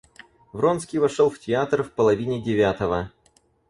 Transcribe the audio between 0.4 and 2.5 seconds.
Вронский вошел в театр в половине